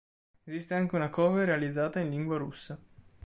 Esiste 0.47 0.73
anche 0.73 0.95
una 0.95 1.11
cover 1.11 1.45
realizzata 1.45 1.99
in 1.99 2.09
lingua 2.09 2.37
russa. 2.39 2.75